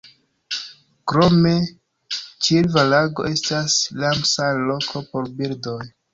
Krome 1.11 1.51
Ĉilva-Lago 2.15 3.27
estas 3.33 3.77
Ramsar-loko 4.01 5.05
por 5.13 5.31
birdoj. 5.39 5.79